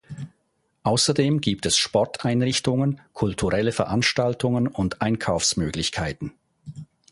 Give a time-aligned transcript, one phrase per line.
[0.81, 6.33] Außerdem gibt es Sporteinrichtungen, kulturelle Veranstaltungen und Einkaufsmöglichkeiten.